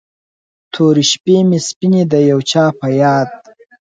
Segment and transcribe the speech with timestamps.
[0.73, 3.29] تورې شپې مې سپینې د یو چا په یاد